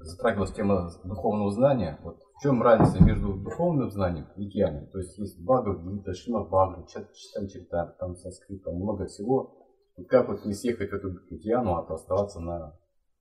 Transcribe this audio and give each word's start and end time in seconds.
затрагивалась 0.00 0.52
тема 0.52 0.90
духовного 1.04 1.50
знания. 1.50 1.98
Вот 2.02 2.18
в 2.38 2.42
чем 2.42 2.62
разница 2.62 3.02
между 3.02 3.34
духовным 3.34 3.90
знанием 3.90 4.26
и 4.36 4.44
гьяной? 4.44 4.86
То 4.86 4.98
есть 4.98 5.18
есть 5.18 5.42
Бхагавадгита, 5.42 6.14
Шима 6.14 6.44
Бхагават, 6.44 6.88
Читан 6.88 7.48
Читар, 7.48 7.94
там 7.98 8.16
санскрит, 8.16 8.62
там 8.64 8.76
много 8.76 9.06
всего. 9.06 9.58
Вот 9.96 10.08
как 10.08 10.28
вот 10.28 10.44
не 10.44 10.54
съехать 10.54 10.90
в 10.90 10.94
эту 10.94 11.10
гьяну, 11.30 11.74
а 11.76 11.94
оставаться 11.94 12.40
на 12.40 12.74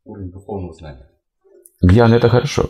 уровне 0.05 0.32
духовного 0.32 0.73
знания? 0.73 1.09
Гьяна 1.82 2.16
это 2.16 2.30
хорошо. 2.30 2.70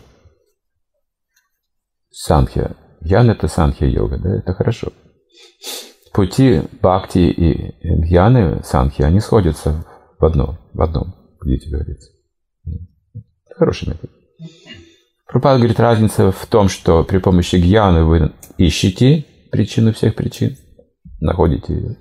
Санхья. 2.09 2.75
Гьяна 3.01 3.31
это 3.31 3.47
санхья 3.47 3.87
йога, 3.87 4.17
да, 4.17 4.37
это 4.37 4.53
хорошо. 4.53 4.89
Пути 6.13 6.61
бхакти 6.81 7.19
и 7.19 7.73
гьяны, 8.03 8.63
санхи, 8.63 9.01
они 9.01 9.21
сходятся 9.21 9.85
в 10.19 10.25
одном, 10.25 10.57
в 10.73 10.81
одном, 10.81 11.15
видите, 11.41 11.71
говорится. 11.71 12.11
Хороший 13.55 13.89
метод. 13.89 14.09
Пропад 15.27 15.57
говорит, 15.59 15.79
разница 15.79 16.31
в 16.31 16.45
том, 16.47 16.67
что 16.67 17.03
при 17.03 17.19
помощи 17.19 17.55
гьяны 17.55 18.03
вы 18.03 18.33
ищете 18.57 19.25
причину 19.51 19.93
всех 19.93 20.15
причин, 20.15 20.57
находите 21.19 21.73
ее 21.73 21.97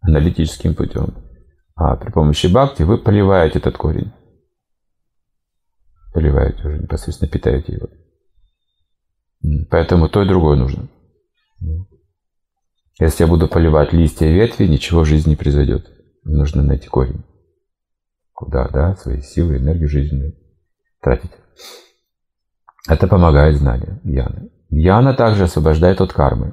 аналитическим 0.00 0.74
путем. 0.74 1.14
А 1.74 1.96
при 1.96 2.10
помощи 2.10 2.46
бхакти 2.48 2.82
вы 2.82 2.98
поливаете 2.98 3.58
этот 3.58 3.76
корень. 3.76 4.12
Поливаете 6.12 6.66
уже 6.66 6.78
непосредственно, 6.78 7.30
питаете 7.30 7.74
его. 7.74 7.88
Поэтому 9.70 10.08
то 10.08 10.22
и 10.22 10.28
другое 10.28 10.56
нужно. 10.56 10.88
Если 13.00 13.24
я 13.24 13.28
буду 13.28 13.48
поливать 13.48 13.92
листья 13.92 14.26
и 14.26 14.34
ветви, 14.34 14.66
ничего 14.66 15.00
в 15.00 15.06
жизни 15.06 15.30
не 15.30 15.36
произойдет. 15.36 15.90
Нужно 16.24 16.62
найти 16.62 16.88
корень. 16.88 17.24
Куда, 18.42 18.66
да, 18.70 18.96
свои 18.96 19.22
силы, 19.22 19.58
энергию 19.58 19.88
жизненную 19.88 20.34
тратить. 21.00 21.30
Это 22.88 23.06
помогает 23.06 23.56
знанию 23.56 24.00
Яны. 24.02 24.50
Яна 24.68 25.14
также 25.14 25.44
освобождает 25.44 26.00
от 26.00 26.12
кармы. 26.12 26.52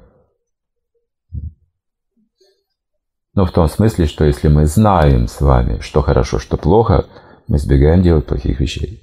Но 3.33 3.45
в 3.45 3.51
том 3.51 3.67
смысле, 3.67 4.05
что 4.05 4.23
если 4.23 4.49
мы 4.49 4.67
знаем 4.67 5.27
с 5.27 5.41
вами, 5.41 5.79
что 5.79 6.03
хорошо, 6.03 6.37
что 6.37 6.57
плохо, 6.57 7.07
мы 7.47 7.57
избегаем 7.57 8.03
делать 8.03 8.27
плохих 8.27 8.59
вещей. 8.59 9.01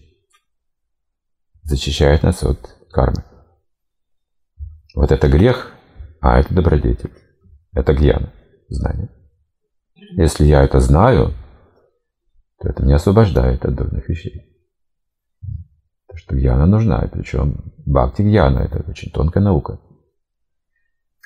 Защищает 1.64 2.22
нас 2.22 2.44
от 2.44 2.60
кармы. 2.92 3.24
Вот 4.94 5.10
это 5.10 5.28
грех, 5.28 5.72
а 6.20 6.38
это 6.38 6.54
добродетель. 6.54 7.12
Это 7.72 7.94
гьяна, 7.94 8.32
знание. 8.68 9.08
Если 10.12 10.44
я 10.44 10.62
это 10.62 10.78
знаю, 10.78 11.34
то 12.58 12.68
это 12.68 12.82
меня 12.82 12.96
освобождает 12.96 13.64
от 13.64 13.74
дурных 13.74 14.08
вещей. 14.08 14.52
Так 16.08 16.18
что 16.18 16.36
гьяна 16.36 16.66
нужна, 16.66 17.04
и 17.04 17.08
причем 17.08 17.72
бхакти 17.84 18.22
гьяна– 18.22 18.58
это 18.72 18.88
очень 18.88 19.10
тонкая 19.10 19.42
наука. 19.42 19.80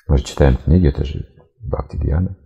Мы 0.07 0.17
же 0.17 0.23
читаем 0.23 0.57
книги, 0.57 0.87
это 0.87 1.05
же 1.05 1.27
бхакти 1.59 1.97
гьяна. 1.97 2.37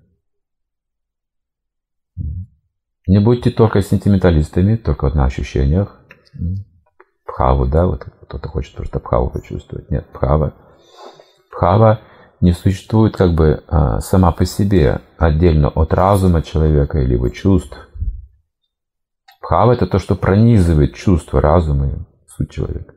Не 3.08 3.20
будьте 3.20 3.52
только 3.52 3.82
сентименталистами, 3.82 4.76
только 4.76 5.06
вот 5.06 5.16
на 5.16 5.26
ощущениях. 5.26 6.02
Пхаву, 7.26 7.68
да, 7.68 7.86
вот 7.86 8.04
кто-то 8.04 8.50
хочет 8.50 8.76
просто 8.76 9.00
пхаву 9.00 9.30
почувствовать. 9.30 9.90
Нет, 9.92 10.08
пхава. 10.12 10.54
Пхава 11.52 12.02
не 12.42 12.54
существует 12.54 13.16
как 13.16 13.34
бы 13.34 13.64
а, 13.68 14.00
сама 14.00 14.32
по 14.32 14.46
себе, 14.46 15.02
отдельно 15.18 15.70
от 15.70 15.94
разума 15.94 16.42
человека 16.42 17.00
или 17.00 17.14
его 17.14 17.30
чувств. 17.30 17.78
Пхава– 19.46 19.74
это 19.74 19.86
то, 19.86 20.00
что 20.00 20.16
пронизывает 20.16 20.96
чувства, 20.96 21.40
разума 21.40 21.88
и 21.88 21.98
суть 22.28 22.50
человека. 22.50 22.96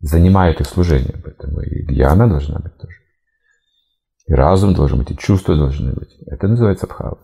Занимает 0.00 0.60
их 0.60 0.66
служение, 0.66 1.18
поэтому 1.24 1.62
и 1.62 1.82
гьяна 1.86 2.28
должна 2.28 2.58
быть 2.58 2.76
тоже. 2.76 2.96
И 4.26 4.34
разум 4.34 4.74
должен 4.74 4.98
быть, 4.98 5.12
и 5.12 5.16
чувства 5.16 5.56
должны 5.56 5.94
быть. 5.94 6.14
Это 6.26 6.46
называется 6.46 6.86
бхава. 6.86 7.18